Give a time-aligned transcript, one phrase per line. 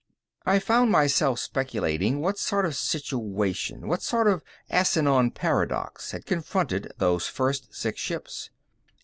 [0.47, 6.91] I found myself speculating what sort of situation, what sort of Asenion paradox, had confronted
[6.97, 8.49] those first six ships.